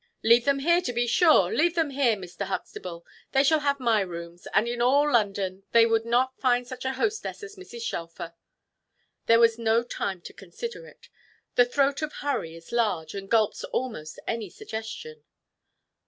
[0.23, 2.45] "Leave them here, to be sure, leave them here, Mr.
[2.47, 3.05] Huxtable.
[3.33, 6.93] They shall have my rooms; and in all London they would not find such a
[6.93, 7.83] hostess as Mrs.
[7.83, 8.33] Shelfer."
[9.27, 11.07] There was no time to consider it.
[11.53, 15.23] The throat of hurry is large, and gulps almost any suggestion.